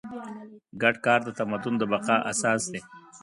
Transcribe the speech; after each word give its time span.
ګډ 0.81 0.95
کار 1.05 1.19
د 1.25 1.29
تمدن 1.39 1.73
د 1.77 1.83
بقا 1.91 2.15
اساس 2.31 2.61
دی. 2.71 2.81